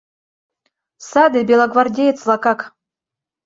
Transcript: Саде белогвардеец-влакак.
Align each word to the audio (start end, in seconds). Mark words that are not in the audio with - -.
Саде 1.09 1.39
белогвардеец-влакак. 1.49 2.59